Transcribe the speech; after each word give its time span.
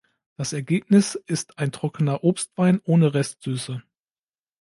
Das 0.35 0.51
Ergebnis 0.51 1.13
ist 1.27 1.59
ein 1.59 1.71
trockener 1.71 2.23
Obstwein 2.23 2.81
ohne 2.85 3.13
Restsüße. 3.13 3.83